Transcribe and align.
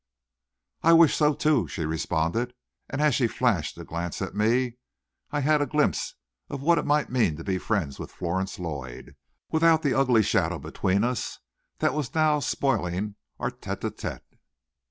"I 0.81 0.93
wish 0.93 1.15
so, 1.15 1.35
too," 1.35 1.67
she 1.67 1.85
responded, 1.85 2.55
and 2.89 2.99
as 3.03 3.13
she 3.13 3.27
flashed 3.27 3.77
a 3.77 3.83
glance 3.83 4.19
at 4.19 4.33
me, 4.33 4.77
I 5.29 5.41
had 5.41 5.61
a 5.61 5.67
glimpse 5.67 6.15
of 6.49 6.63
what 6.63 6.79
it 6.79 6.87
might 6.87 7.11
mean 7.11 7.37
to 7.37 7.43
be 7.43 7.59
friends 7.59 7.99
with 7.99 8.11
Florence 8.11 8.57
Lloyd 8.57 9.15
without 9.51 9.83
the 9.83 9.93
ugly 9.93 10.23
shadow 10.23 10.57
between 10.57 11.03
us 11.03 11.37
that 11.77 11.93
now 12.15 12.35
was 12.37 12.45
spoiling 12.47 13.13
our 13.39 13.51
tete 13.51 13.83
a 13.83 13.91
tete. 13.91 14.39